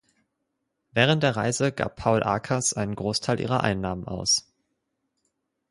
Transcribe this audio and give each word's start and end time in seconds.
Während 0.93 1.21
der 1.21 1.35
Reise 1.37 1.71
gab 1.71 1.95
Paul 1.95 2.23
Akers 2.23 2.73
einen 2.73 2.95
Großteil 2.95 3.39
ihrer 3.39 3.61
Einnahmen 3.63 4.07
aus. 4.07 4.51